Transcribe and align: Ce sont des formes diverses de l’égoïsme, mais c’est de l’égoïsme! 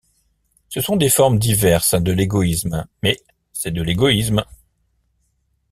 Ce 0.69 0.81
sont 0.81 0.95
des 0.95 1.11
formes 1.11 1.37
diverses 1.37 1.93
de 1.93 2.11
l’égoïsme, 2.11 2.87
mais 3.03 3.19
c’est 3.53 3.69
de 3.69 3.83
l’égoïsme! 3.83 4.43